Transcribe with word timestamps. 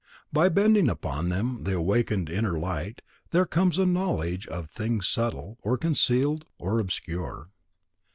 By 0.33 0.49
bending 0.49 0.89
upon 0.89 1.29
them 1.29 1.63
the 1.63 1.75
awakened 1.75 2.27
inner 2.27 2.57
light, 2.57 3.03
there 3.29 3.45
comes 3.45 3.77
a 3.77 3.85
knowledge 3.85 4.47
of 4.47 4.67
things 4.67 5.07
subtle, 5.07 5.59
or 5.61 5.77
concealed, 5.77 6.47
or 6.57 6.79
obscure. 6.79 7.51